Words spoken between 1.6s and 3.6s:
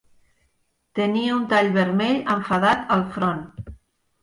vermell enfadat al front.